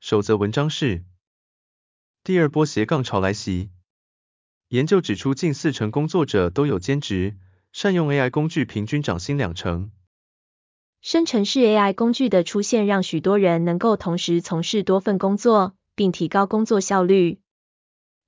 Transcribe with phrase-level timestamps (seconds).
[0.00, 1.02] 首则文章是：
[2.22, 3.70] 第二波斜杠潮来袭。
[4.68, 7.36] 研究指出，近四成工作者都有兼职，
[7.72, 9.90] 善用 AI 工具平均涨薪两成。
[11.00, 17.40] 生成式 AI 工具的出现，让许多人能够同时从事多份工作，并提高工作效率。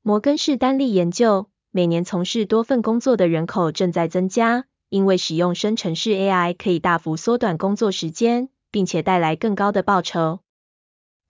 [0.02, 10.41] 摩根士丹利研究，每年从事多份工作的人口正在增加，因为使用生成式 AI 可以大幅缩短工作时间，并且带来更高的报酬。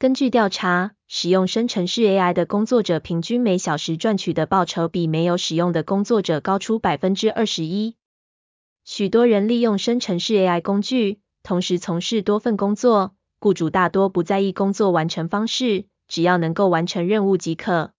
[0.01, 7.97] 根据调查，使用生成式 AI 的工作者平均每小时赚取的报酬比没有使用的工作者高出百分之二十一。
[8.83, 17.93] 许多人利用生成式 AI 工具，同时从事多份工作，雇主大多不在意工作完成方式，只要能够完成任务即可。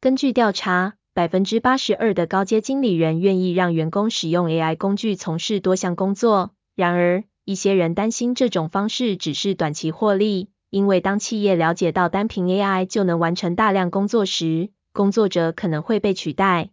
[0.00, 6.52] 根据调查，百分之八十二的高阶经理人愿意让员工使用 AI 工具从事多项工作。
[6.76, 10.50] 然而，一些人担心这种方式只是短期获利。
[10.70, 16.70] 因为当企业了解到单凭 AI 就能完成大量工作时，工作者可能会被取代。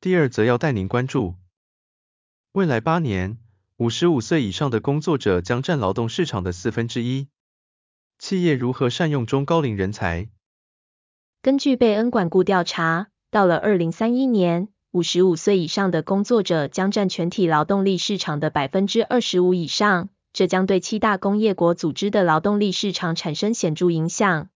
[0.00, 1.36] 第二则要带您关注，
[2.52, 3.38] 未来八年，
[3.76, 7.28] 五十五岁以上的工作者将占劳动市场的四分之一。
[8.18, 10.28] 企业如何善用中高龄人才？
[11.40, 20.10] 根据贝恩管顾调查，到了二零三一年，五十五岁以上的工作者将占全体劳动力市场的百分之二十五以上。
[20.32, 24.48] 这将对七大工业国组织的劳动力市场产生显著影响。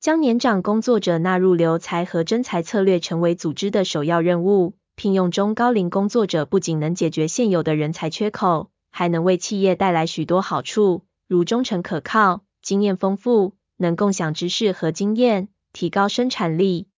[0.00, 4.74] 将年长工作者纳入留才和征才策略成为组织的首要任务。
[4.94, 16.88] 聘用中高龄工作者不仅能解决现有的人才缺口，还能为企业带来许多好处，如忠诚可靠、经验丰富、能共享知识和经验、提高生产力。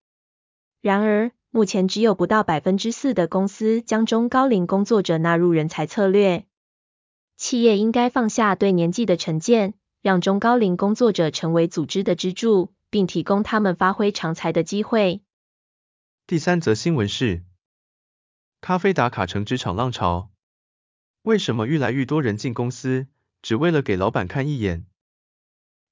[0.83, 6.47] 然而，目前只有不到百分之四的公司将中高龄工作者纳入人才策略。
[7.45, 15.21] 企业应该放下对年纪的成见，让中高龄工作者成为组织的支柱，并提供他们发挥长才的机会。
[16.27, 17.43] 第三则新闻是：
[18.63, 20.31] 咖啡打卡成职场浪潮，
[21.21, 23.09] 为什么愈来愈多人进公司，
[23.43, 24.87] 只为了给老板看一眼？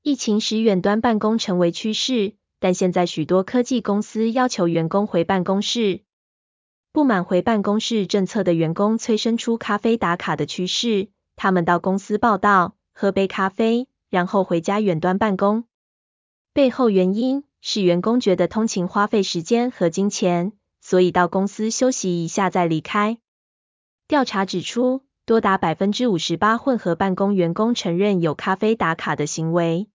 [0.01, 6.01] 疫情使远端办公成为趋势，但现在许多科技公司要求员工回办公室。
[6.93, 11.11] 不满回办公室政策的员工催生出咖啡打卡的趋势。
[11.37, 15.65] 他们到公司报到，喝杯咖啡，然后回家远端办公。
[16.53, 23.19] 背后原因是员工觉得通勤花费时间和金钱，所以到公司休息一下再离开。
[24.07, 29.89] 调查指出，多达百分之五十八混合办公员工承认有咖啡打卡的行为。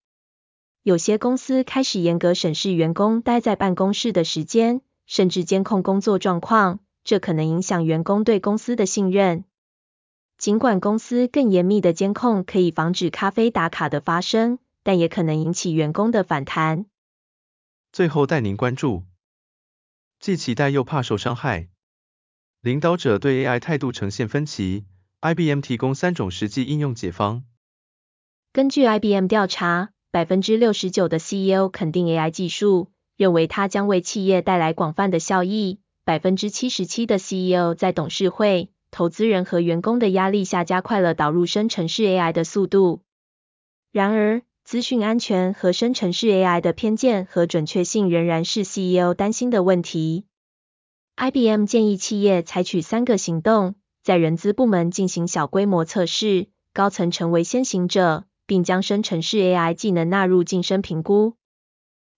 [0.81, 9.43] 有些公司开始严格审视员工待在办公室的时间，甚至监控工作状况，这可能影响员工对公司的信任。
[10.37, 16.85] 尽管公司更严密的监控可以防止咖啡打卡的发生，但也可能引起员工的反弹。
[17.91, 19.03] 最后带您关注，
[20.19, 21.69] 既期待又怕受伤害，
[22.61, 24.85] 领导者对 AI 态度呈现分歧。
[25.21, 27.43] IBM 提供三种实际应用解方。
[28.53, 35.79] 根据 IBM 调查，百分之六十九的 CEO 肯定 AI 技术，认为它将为企业带来广泛的效益。
[36.03, 38.69] 百分之七十七的 CEO 在董事会。
[38.91, 43.01] 投资人和员工的压力下，加快了导入生成式 AI 的速度。
[43.91, 50.25] 然而，资讯安全和生成式 AI 的偏见和准确性仍然是 CEO 担心的问题。
[51.15, 61.33] IBM 建议企业采取三个行动：在人资部门进行小规模测试，高层成为先行者，并将生成式 AI 技能纳入晋升评估。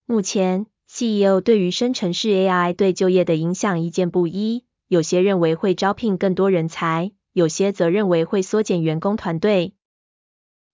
[0.05, 4.65] 目前，CEO 对于生成式 AI 对就业的影响意见不一。
[4.89, 9.75] 有些认为会招聘更多人才，有些则认为会缩减员工团队。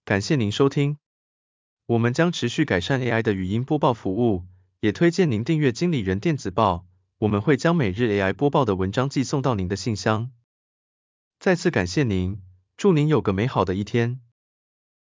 [0.06, 0.98] 感谢您收听，
[1.86, 4.46] 我们将持续改善 AI 的语音播报服务，
[4.80, 6.86] 也推荐您订阅经理人电子报，
[7.18, 10.32] 我们会将每日 AI 播报的文章寄送到您的信箱。
[11.38, 12.42] 再次感谢您，
[12.78, 14.22] 祝您有个美好的一天。